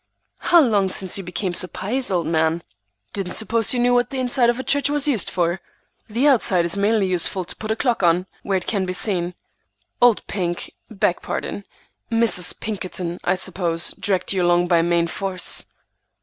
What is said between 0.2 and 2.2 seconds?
"How long since you became so pious,